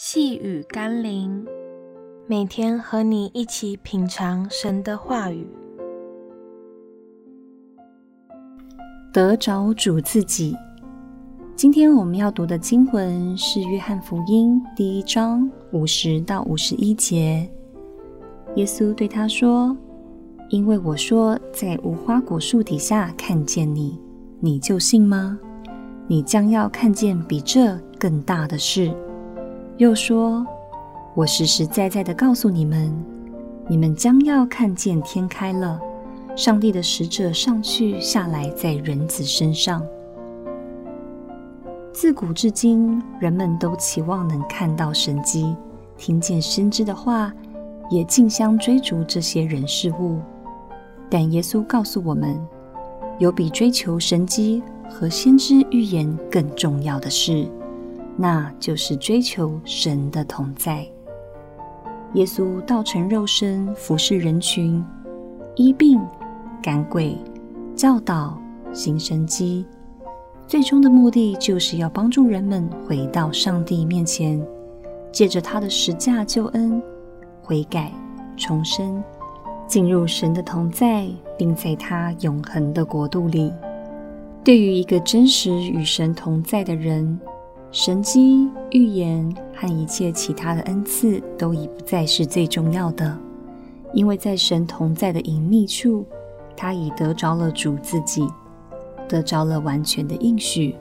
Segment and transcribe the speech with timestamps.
[0.00, 1.44] 细雨甘霖，
[2.28, 5.44] 每天和你一起品尝神的话语，
[9.12, 10.54] 得着主自己。
[11.56, 17.50] 今天我们要读的经文是《约翰福音》第一章五十到五十一节。
[18.54, 19.76] 耶稣对他说
[20.48, 23.98] ：“因为我说在无花果树底下看见你，
[24.38, 25.36] 你就信吗？
[26.06, 28.94] 你将要看见比这更大的事。”
[29.78, 30.44] 又说
[31.14, 32.92] ：“我实实在在的告诉你们，
[33.68, 35.80] 你们将要看见天开了，
[36.34, 39.80] 上帝的使者上去下来在人子身上。
[41.92, 45.54] 自古至今，人们都期望能看到神迹，
[45.96, 47.32] 听见先知的话，
[47.88, 50.18] 也竞相追逐这些人事物。
[51.08, 52.36] 但耶稣告诉我们，
[53.20, 57.46] 有比追求神迹和先知预言更重要的事。”
[58.20, 60.84] 那就是追求神的同在。
[62.14, 64.84] 耶稣道成肉身，服侍人群，
[65.54, 66.00] 医病、
[66.60, 67.16] 赶鬼、
[67.76, 68.36] 教导、
[68.72, 69.64] 行神迹，
[70.46, 74.44] 最终的目的就是要帮助人们回到上帝面前，
[75.12, 76.82] 借着他的十架救恩，
[77.40, 77.92] 悔改、
[78.36, 79.00] 重生，
[79.66, 83.52] 进入神的同在，并在他永恒的国度里。
[84.42, 87.20] 对于一个真实与神同在的人，
[87.70, 93.16] 神迹、预言和一切其他的恩赐都已不再是最重要的，
[93.92, 96.04] 因为在神同在的隐秘处，
[96.56, 98.26] 他已得着了主自己，
[99.06, 100.74] 得着了完全的应许，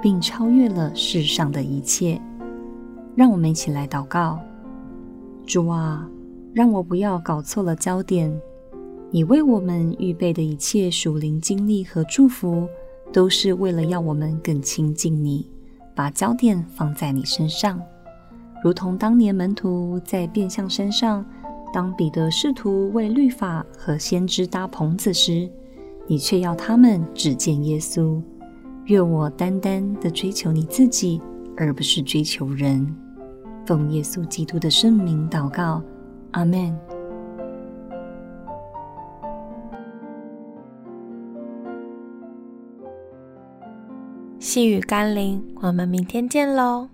[0.00, 2.20] 并超越了世上的一切。
[3.16, 4.38] 让我们一起来祷告：
[5.44, 6.08] 主啊，
[6.54, 8.40] 让我不要搞错了焦点。
[9.10, 12.68] 你为我们预备的一切属灵经历和祝福，
[13.12, 15.44] 都是为了要我们更亲近你。
[15.98, 17.82] 把焦点放在你身上，
[18.62, 21.26] 如同当年门徒在变相山上，
[21.74, 25.50] 当彼得试图为律法和先知搭棚子时，
[26.06, 28.22] 你却要他们只见耶稣。
[28.84, 31.20] 愿我单单的追求你自己，
[31.56, 32.94] 而不是追求人。
[33.66, 35.82] 奉耶稣基督的圣名祷告，
[36.30, 36.78] 阿门。
[44.40, 46.88] 细雨甘霖，我们明天见喽。